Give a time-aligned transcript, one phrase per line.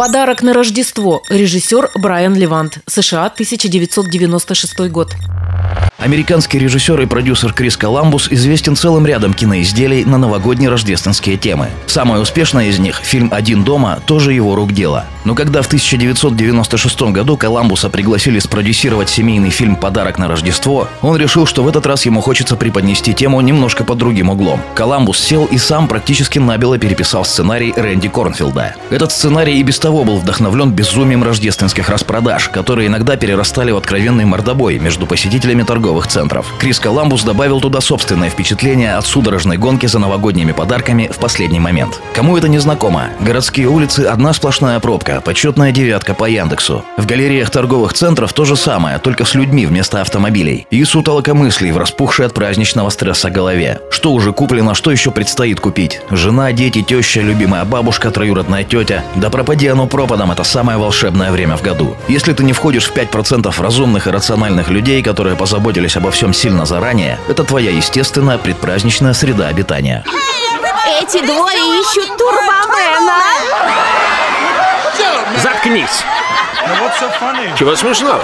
[0.00, 1.22] Подарок на Рождество.
[1.28, 2.78] Режиссер Брайан Левант.
[2.86, 5.12] США, 1996 год.
[5.98, 11.68] Американский режиссер и продюсер Крис Коламбус известен целым рядом киноизделий на новогодние рождественские темы.
[11.86, 15.04] Самое успешное из них, фильм «Один дома», тоже его рук дело.
[15.24, 21.44] Но когда в 1996 году Коламбуса пригласили спродюсировать семейный фильм «Подарок на Рождество», он решил,
[21.44, 24.62] что в этот раз ему хочется преподнести тему немножко под другим углом.
[24.74, 28.74] Коламбус сел и сам практически набело переписал сценарий Рэнди Корнфилда.
[28.88, 34.24] Этот сценарий и без того был вдохновлен безумием рождественских распродаж, которые иногда перерастали в откровенный
[34.24, 36.46] мордобой между посетителями торговых торговых центров.
[36.58, 41.98] Крис Коламбус добавил туда собственное впечатление от судорожной гонки за новогодними подарками в последний момент.
[42.14, 43.08] Кому это не знакомо?
[43.20, 46.84] Городские улицы– одна сплошная пробка, почетная девятка по Яндексу.
[46.98, 50.66] В галереях торговых центров то же самое, только с людьми вместо автомобилей.
[50.70, 53.80] И сутолока мыслей в распухшей от праздничного стресса голове.
[53.90, 56.02] Что уже куплено, что еще предстоит купить?
[56.10, 59.02] Жена, дети, теща, любимая бабушка, троюродная тетя.
[59.16, 61.96] Да пропади оно пропадом, это самое волшебное время в году.
[62.06, 66.32] Если ты не входишь в 5% разумных и рациональных людей, которые позаботились позаботились обо всем
[66.32, 70.04] сильно заранее, это твоя естественная предпраздничная среда обитания.
[71.00, 73.22] Эти двое ищут Турбомена.
[75.40, 76.04] Заткнись!
[77.56, 78.20] Чего смешного?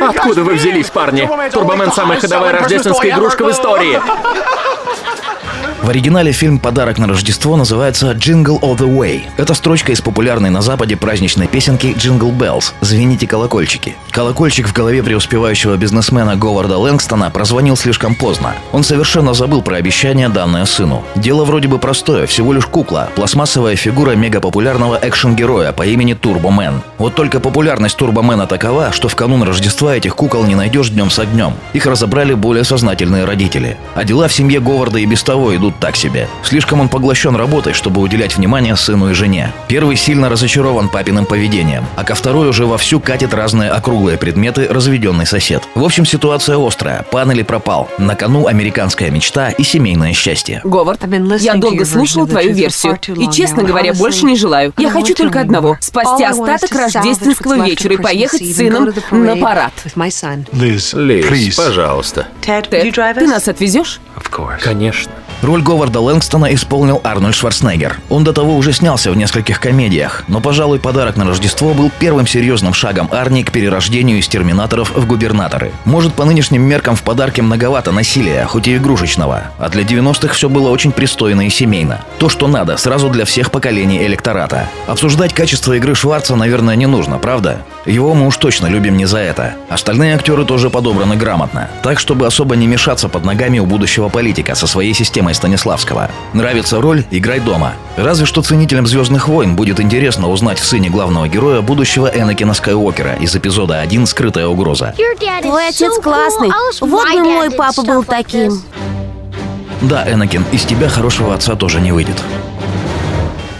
[0.00, 1.28] Откуда вы взялись, парни?
[1.52, 4.00] Турбомен– самая ходовая рождественская игрушка в истории.
[5.82, 9.22] В оригинале фильм «Подарок на Рождество» называется «Jingle All the Way».
[9.36, 13.96] Это строчка из популярной на Западе праздничной песенки «Jingle Bells» «Звените колокольчики».
[14.12, 18.54] Колокольчик в голове преуспевающего бизнесмена Говарда Лэнгстона прозвонил слишком поздно.
[18.70, 21.02] Он совершенно забыл про обещание, данное сыну.
[21.16, 26.82] Дело вроде бы простое, всего лишь кукла, пластмассовая фигура мегапопулярного экшен-героя по имени Турбомен.
[26.98, 31.18] Вот только популярность Турбомена такова, что в канун Рождества этих кукол не найдешь днем с
[31.18, 31.54] огнем.
[31.72, 33.78] Их разобрали более сознательные родители.
[33.96, 36.28] А дела в семье Говарда и без того идут так себе.
[36.42, 39.52] Слишком он поглощен работой, чтобы уделять внимание сыну и жене.
[39.68, 45.26] Первый сильно разочарован папиным поведением, а ко второй уже вовсю катит разные округлые предметы разведенный
[45.26, 45.62] сосед.
[45.74, 47.04] В общем, ситуация острая.
[47.10, 47.88] Пан или пропал.
[47.98, 50.60] На кону американская мечта и семейное счастье.
[50.64, 51.00] Говард,
[51.40, 52.98] я долго слушал твою версию.
[53.16, 54.72] И, честно говоря, больше не желаю.
[54.78, 55.76] Я хочу только одного.
[55.80, 59.72] Спасти остаток рождественского вечера и поехать с сыном на парад.
[60.52, 60.94] Лиз,
[61.56, 62.26] пожалуйста.
[62.40, 64.00] Тед, ты нас отвезешь?
[64.62, 65.12] Конечно.
[65.42, 67.98] Роль Говарда Лэнгстона исполнил Арнольд Шварценеггер.
[68.08, 72.28] Он до того уже снялся в нескольких комедиях, но, пожалуй, подарок на Рождество был первым
[72.28, 75.72] серьезным шагом Арни к перерождению из терминаторов в губернаторы.
[75.84, 80.48] Может, по нынешним меркам в подарке многовато насилия, хоть и игрушечного, а для 90-х все
[80.48, 82.04] было очень пристойно и семейно.
[82.20, 84.68] То, что надо, сразу для всех поколений электората.
[84.86, 87.62] Обсуждать качество игры Шварца, наверное, не нужно, правда?
[87.86, 89.54] Его мы уж точно любим не за это.
[89.68, 94.54] Остальные актеры тоже подобраны грамотно, так, чтобы особо не мешаться под ногами у будущего политика
[94.54, 96.10] со своей системой Станиславского.
[96.32, 97.72] Нравится роль– играй дома.
[97.96, 103.14] Разве что ценителям «Звездных войн» будет интересно узнать в сыне главного героя будущего Энакина Скайуокера
[103.14, 104.94] из эпизода 1 «Скрытая угроза».
[105.42, 106.50] Твой отец классный.
[106.80, 108.62] Вот бы мой папа был таким.
[109.80, 112.22] Да, Энакин, из тебя хорошего отца тоже не выйдет.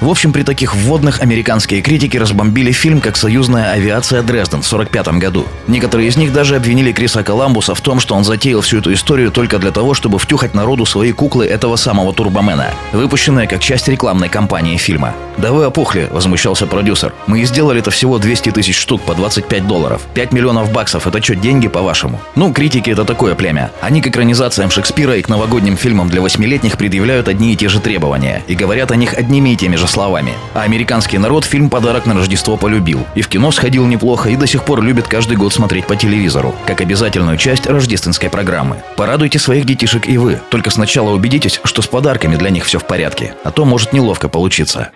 [0.00, 5.18] В общем, при таких вводных американские критики разбомбили фильм как «Союзная авиация Дрезден» в 1945
[5.18, 5.46] году.
[5.66, 9.30] Некоторые из них даже обвинили Криса Коламбуса в том, что он затеял всю эту историю
[9.30, 14.30] только для того, чтобы втюхать народу свои куклы этого самого Турбомена, выпущенные как часть рекламной
[14.30, 15.14] кампании фильма.
[15.36, 17.12] «Да вы опухли»,— возмущался продюсер.
[17.26, 20.00] «Мы и сделали это всего 200 тысяч штук по 25 долларов.
[20.14, 23.70] 5 миллионов баксов— это что, деньги, по-вашему?» Ну, критики— это такое племя.
[23.82, 27.80] Они к экранизациям Шекспира и к новогодним фильмам для восьмилетних предъявляют одни и те же
[27.80, 30.34] требования и говорят о них одними и теми же словами.
[30.54, 33.06] А американский народ фильм «Подарок на Рождество» полюбил.
[33.14, 36.54] И в кино сходил неплохо, и до сих пор любит каждый год смотреть по телевизору,
[36.66, 38.82] как обязательную часть рождественской программы.
[38.96, 40.40] Порадуйте своих детишек и вы.
[40.50, 44.28] Только сначала убедитесь, что с подарками для них все в порядке, а то может неловко
[44.28, 44.90] получиться.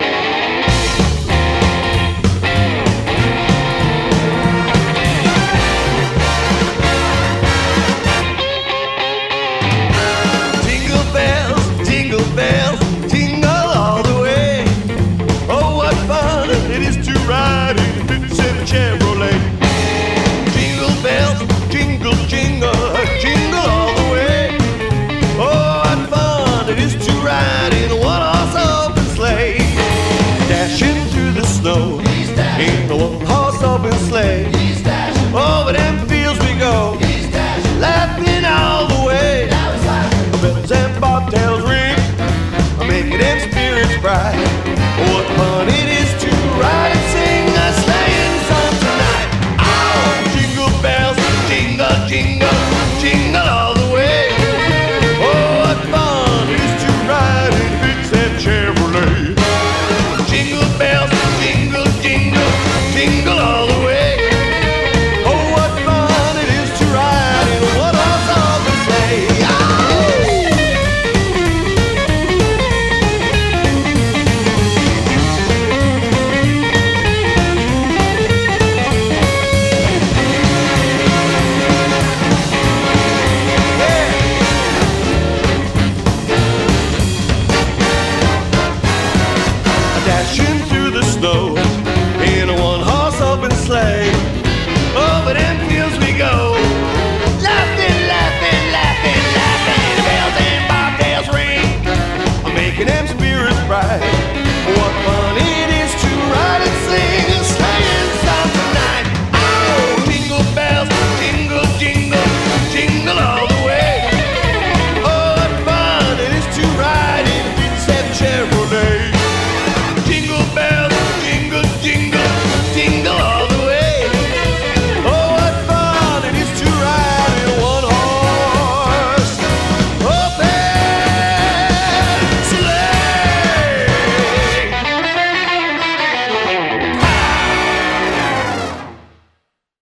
[34.34, 34.74] way.
[35.34, 36.03] Over